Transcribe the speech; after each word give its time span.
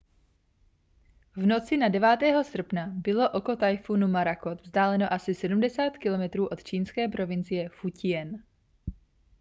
v 1.35 1.45
noci 1.45 1.77
na 1.77 1.89
9. 1.89 2.19
srpna 2.43 2.85
bylo 2.93 3.29
oko 3.31 3.55
tajfunu 3.55 4.07
morakot 4.07 4.61
vzdáleno 4.61 5.13
asi 5.13 5.35
70 5.35 5.97
kilometrů 5.97 6.47
od 6.47 6.63
čínské 6.63 7.07
provincie 7.07 7.69
fu-ťien 7.69 8.43